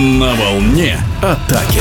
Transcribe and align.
На 0.00 0.34
волне 0.34 0.96
атаки. 1.20 1.78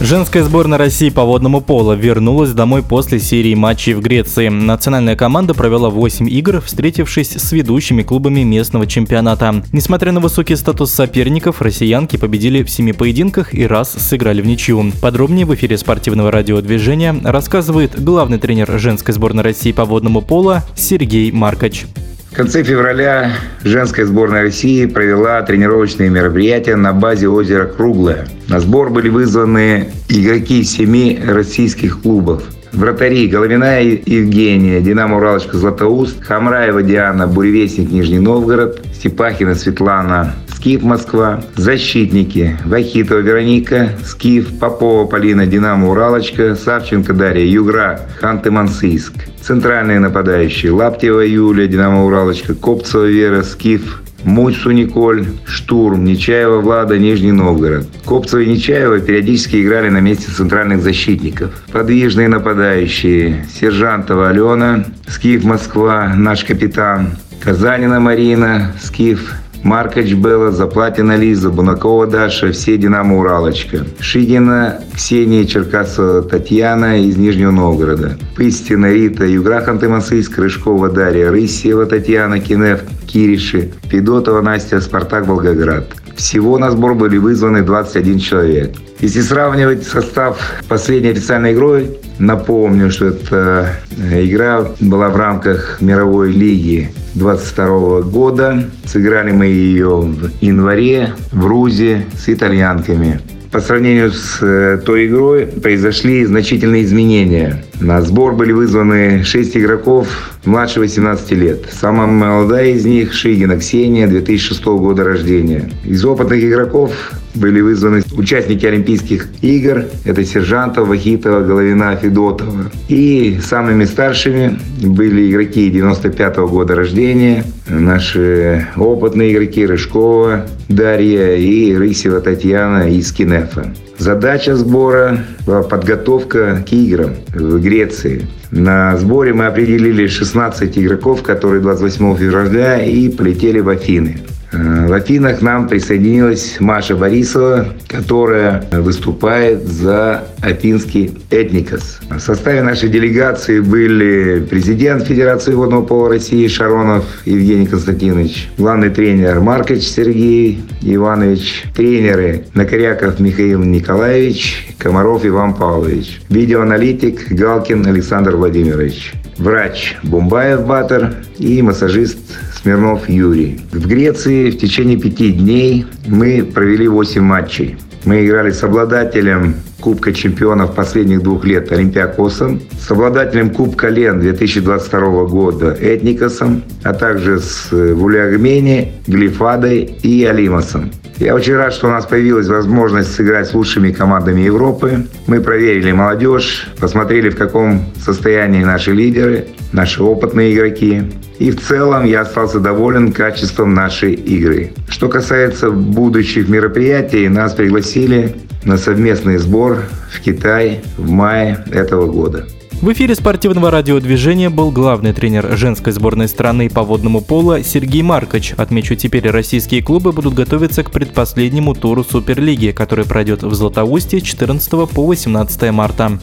Женская 0.00 0.42
сборная 0.42 0.78
России 0.78 1.10
по 1.10 1.24
водному 1.24 1.60
полу 1.60 1.94
вернулась 1.94 2.52
домой 2.52 2.82
после 2.82 3.18
серии 3.18 3.54
матчей 3.54 3.92
в 3.92 4.00
Греции. 4.00 4.48
Национальная 4.48 5.16
команда 5.16 5.52
провела 5.52 5.90
8 5.90 6.30
игр, 6.30 6.62
встретившись 6.62 7.32
с 7.32 7.52
ведущими 7.52 8.02
клубами 8.02 8.40
местного 8.40 8.86
чемпионата. 8.86 9.62
Несмотря 9.70 10.12
на 10.12 10.20
высокий 10.20 10.56
статус 10.56 10.92
соперников, 10.92 11.60
россиянки 11.60 12.16
победили 12.16 12.62
в 12.62 12.70
семи 12.70 12.94
поединках 12.94 13.52
и 13.52 13.66
раз 13.66 13.92
сыграли 13.92 14.40
в 14.40 14.46
ничью. 14.46 14.90
Подробнее 15.02 15.44
в 15.44 15.54
эфире 15.56 15.76
спортивного 15.76 16.32
радиодвижения 16.32 17.14
рассказывает 17.22 18.02
главный 18.02 18.38
тренер 18.38 18.78
женской 18.78 19.12
сборной 19.12 19.42
России 19.44 19.72
по 19.72 19.84
водному 19.84 20.22
полу 20.22 20.54
Сергей 20.74 21.30
Маркач. 21.32 21.84
В 22.30 22.36
конце 22.36 22.62
февраля 22.62 23.32
женская 23.64 24.04
сборная 24.04 24.42
России 24.42 24.84
провела 24.84 25.40
тренировочные 25.42 26.10
мероприятия 26.10 26.76
на 26.76 26.92
базе 26.92 27.26
озера 27.26 27.64
Круглое. 27.66 28.28
На 28.48 28.60
сбор 28.60 28.90
были 28.90 29.08
вызваны 29.08 29.88
игроки 30.08 30.62
семи 30.62 31.18
российских 31.26 32.02
клубов. 32.02 32.42
Вратари 32.72 33.28
Головина 33.28 33.80
Евгения, 33.80 34.80
Динамо 34.82 35.16
Уралочка 35.16 35.56
Златоуст, 35.56 36.22
Хамраева 36.22 36.82
Диана, 36.82 37.26
Буревестник 37.26 37.90
Нижний 37.90 38.18
Новгород, 38.18 38.82
Степахина 38.94 39.54
Светлана, 39.54 40.34
Скиф 40.58 40.82
Москва, 40.82 41.40
защитники 41.54 42.56
Вахитова 42.64 43.20
Вероника, 43.20 43.90
Скиф 44.04 44.58
Попова 44.58 45.06
Полина, 45.06 45.46
Динамо 45.46 45.88
Уралочка, 45.88 46.56
Савченко 46.56 47.12
Дарья, 47.12 47.44
Югра, 47.44 48.00
Ханты-Мансийск. 48.20 49.12
Центральные 49.40 50.00
нападающие 50.00 50.72
Лаптева 50.72 51.20
Юлия, 51.20 51.68
Динамо 51.68 52.04
Уралочка, 52.04 52.56
Копцева 52.56 53.04
Вера, 53.04 53.44
Скиф, 53.44 54.02
Муцу 54.24 54.72
Николь, 54.72 55.26
Штурм, 55.46 56.04
Нечаева 56.04 56.60
Влада, 56.60 56.98
Нижний 56.98 57.30
Новгород. 57.30 57.86
Копцева 58.04 58.40
и 58.40 58.50
Нечаева 58.50 58.98
периодически 58.98 59.62
играли 59.62 59.90
на 59.90 60.00
месте 60.00 60.32
центральных 60.32 60.82
защитников. 60.82 61.52
Подвижные 61.70 62.26
нападающие 62.26 63.46
Сержантова 63.48 64.30
Алена, 64.30 64.84
Скиф 65.06 65.44
Москва, 65.44 66.12
наш 66.16 66.44
капитан, 66.44 67.10
Казанина 67.40 68.00
Марина, 68.00 68.72
Скиф 68.82 69.34
Маркач 69.62 70.12
Белла, 70.12 70.50
Заплатина 70.50 71.16
Лиза, 71.16 71.50
Бунакова 71.50 72.06
Даша, 72.06 72.52
все 72.52 72.76
Динамо 72.76 73.18
Уралочка. 73.18 73.84
Шигина 74.00 74.80
Ксения 74.94 75.44
Черкасова 75.44 76.22
Татьяна 76.22 77.02
из 77.02 77.16
Нижнего 77.16 77.50
Новгорода. 77.50 78.16
Пыстина 78.36 78.92
Рита, 78.92 79.24
Югра 79.24 79.64
Ханты-Мансийск, 79.66 80.38
Рыжкова 80.38 80.88
Дарья, 80.90 81.30
Рысьева 81.30 81.86
Татьяна, 81.86 82.40
Кинев, 82.40 82.80
Кириши, 83.06 83.72
Федотова 83.84 84.40
Настя, 84.40 84.80
Спартак 84.80 85.26
Волгоград. 85.26 85.86
Всего 86.18 86.58
на 86.58 86.72
сбор 86.72 86.96
были 86.96 87.16
вызваны 87.16 87.62
21 87.62 88.18
человек. 88.18 88.74
Если 88.98 89.20
сравнивать 89.20 89.86
состав 89.86 90.40
последней 90.68 91.10
официальной 91.10 91.52
игрой, 91.52 91.96
напомню, 92.18 92.90
что 92.90 93.06
эта 93.06 93.76
игра 93.96 94.66
была 94.80 95.10
в 95.10 95.16
рамках 95.16 95.80
мировой 95.80 96.32
лиги 96.32 96.90
22 97.14 98.02
года. 98.02 98.68
Сыграли 98.84 99.30
мы 99.30 99.46
ее 99.46 100.00
в 100.00 100.30
январе 100.40 101.14
в 101.30 101.46
Рузе 101.46 102.04
с 102.18 102.28
итальянками. 102.28 103.20
По 103.50 103.60
сравнению 103.60 104.12
с 104.12 104.42
э, 104.42 104.78
той 104.84 105.06
игрой 105.06 105.46
произошли 105.46 106.22
значительные 106.26 106.84
изменения. 106.84 107.64
На 107.80 108.02
сбор 108.02 108.34
были 108.34 108.52
вызваны 108.52 109.24
6 109.24 109.56
игроков 109.56 110.06
младше 110.44 110.80
18 110.80 111.30
лет. 111.32 111.66
Самая 111.70 112.06
молодая 112.06 112.72
из 112.72 112.84
них 112.84 113.14
Шигина 113.14 113.58
Ксения, 113.58 114.06
2006 114.06 114.64
года 114.66 115.02
рождения. 115.02 115.70
Из 115.82 116.04
опытных 116.04 116.44
игроков 116.44 116.92
были 117.34 117.60
вызваны 117.60 118.02
участники 118.12 118.66
Олимпийских 118.66 119.28
игр. 119.42 119.84
Это 120.04 120.24
Сержантов, 120.24 120.88
Вахитова, 120.88 121.40
Головина, 121.40 121.96
Федотова. 121.96 122.70
И 122.88 123.38
самыми 123.42 123.84
старшими 123.84 124.58
были 124.82 125.30
игроки 125.30 125.70
95 125.70 126.36
-го 126.38 126.48
года 126.48 126.74
рождения. 126.74 127.44
Наши 127.68 128.66
опытные 128.76 129.32
игроки 129.32 129.66
Рыжкова, 129.66 130.46
Дарья 130.68 131.36
и 131.36 131.74
Рысева 131.74 132.20
Татьяна 132.20 132.90
из 132.90 133.12
Кинефа. 133.12 133.72
Задача 133.98 134.54
сбора 134.54 135.18
подготовка 135.44 136.64
к 136.68 136.72
играм 136.72 137.10
в 137.34 137.60
Греции. 137.60 138.26
На 138.50 138.96
сборе 138.96 139.34
мы 139.34 139.46
определили 139.46 140.06
16 140.06 140.78
игроков, 140.78 141.22
которые 141.22 141.60
28 141.60 142.16
февраля 142.16 142.82
и 142.82 143.08
полетели 143.08 143.60
в 143.60 143.68
Афины. 143.68 144.18
В 144.50 144.92
Афинах 144.94 145.42
нам 145.42 145.68
присоединилась 145.68 146.56
Маша 146.58 146.96
Борисова, 146.96 147.74
которая 147.86 148.64
выступает 148.72 149.66
за 149.66 150.24
афинский 150.40 151.18
этникос. 151.30 152.00
В 152.08 152.18
составе 152.18 152.62
нашей 152.62 152.88
делегации 152.88 153.60
были 153.60 154.40
президент 154.40 155.04
Федерации 155.04 155.52
водного 155.52 155.84
пола 155.84 156.08
России 156.08 156.48
Шаронов 156.48 157.04
Евгений 157.26 157.66
Константинович, 157.66 158.48
главный 158.56 158.88
тренер 158.88 159.40
Маркович 159.40 159.82
Сергей 159.82 160.62
Иванович, 160.80 161.64
тренеры 161.76 162.46
Накоряков 162.54 163.20
Михаил 163.20 163.62
Николаевич, 163.62 164.74
Комаров 164.78 165.26
Иван 165.26 165.54
Павлович, 165.54 166.22
видеоаналитик 166.30 167.30
Галкин 167.32 167.86
Александр 167.86 168.36
Владимирович, 168.36 169.12
врач 169.36 169.96
Бумбаев 170.02 170.66
Батер 170.66 171.16
и 171.38 171.60
массажист 171.60 172.18
Смирнов 172.62 173.08
Юрий. 173.08 173.60
В 173.70 173.86
Греции 173.86 174.50
в 174.50 174.58
течение 174.58 174.98
пяти 174.98 175.32
дней 175.32 175.86
мы 176.06 176.42
провели 176.42 176.88
8 176.88 177.22
матчей. 177.22 177.76
Мы 178.04 178.26
играли 178.26 178.50
с 178.50 178.64
обладателем 178.64 179.54
Кубка 179.80 180.12
чемпионов 180.12 180.74
последних 180.74 181.22
двух 181.22 181.44
лет 181.44 181.70
Олимпиакосом, 181.70 182.60
с 182.80 182.90
обладателем 182.90 183.50
Кубка 183.50 183.88
Лен 183.88 184.18
2022 184.20 185.24
года 185.26 185.76
Этникосом, 185.80 186.64
а 186.82 186.92
также 186.94 187.38
с 187.38 187.68
Вулиагмени, 187.70 188.94
Глифадой 189.06 189.82
и 190.02 190.24
Алимосом. 190.24 190.90
Я 191.18 191.34
очень 191.34 191.54
рад, 191.54 191.72
что 191.72 191.88
у 191.88 191.90
нас 191.90 192.06
появилась 192.06 192.46
возможность 192.46 193.12
сыграть 193.12 193.48
с 193.48 193.54
лучшими 193.54 193.90
командами 193.90 194.42
Европы. 194.42 195.06
Мы 195.26 195.40
проверили 195.40 195.90
молодежь, 195.90 196.68
посмотрели, 196.78 197.28
в 197.30 197.36
каком 197.36 197.82
состоянии 198.00 198.62
наши 198.62 198.92
лидеры, 198.92 199.48
наши 199.72 200.00
опытные 200.00 200.54
игроки. 200.54 201.02
И 201.40 201.50
в 201.50 201.60
целом 201.60 202.04
я 202.04 202.20
остался 202.20 202.60
доволен 202.60 203.12
качеством 203.12 203.74
нашей 203.74 204.12
игры. 204.12 204.70
Что 204.88 205.08
касается 205.08 205.70
будущих 205.70 206.48
мероприятий, 206.48 207.28
нас 207.28 207.52
пригласили 207.52 208.36
на 208.64 208.76
совместный 208.76 209.38
сбор 209.38 209.67
в 209.74 210.20
Китай 210.20 210.82
в 210.96 211.10
мае 211.10 211.64
этого 211.70 212.06
года. 212.06 212.46
В 212.80 212.92
эфире 212.92 213.16
спортивного 213.16 213.72
радиодвижения 213.72 214.50
был 214.50 214.70
главный 214.70 215.12
тренер 215.12 215.56
женской 215.56 215.92
сборной 215.92 216.28
страны 216.28 216.70
по 216.70 216.84
водному 216.84 217.20
полу 217.20 217.60
Сергей 217.64 218.02
Маркоч. 218.02 218.52
Отмечу, 218.52 218.94
теперь 218.94 219.28
российские 219.28 219.82
клубы 219.82 220.12
будут 220.12 220.34
готовиться 220.34 220.84
к 220.84 220.92
предпоследнему 220.92 221.74
туру 221.74 222.04
Суперлиги, 222.04 222.70
который 222.70 223.04
пройдет 223.04 223.42
в 223.42 223.52
Златоусте 223.52 224.20
14 224.20 224.70
по 224.88 225.06
18 225.06 225.72
марта. 225.72 226.20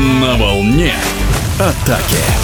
На 0.00 0.34
волне 0.36 0.92
атаки. 1.60 2.43